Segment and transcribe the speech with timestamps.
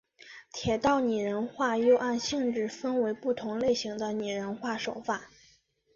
[0.51, 5.29] 铁道拟人化又按性质分为不同类型的拟人化手法。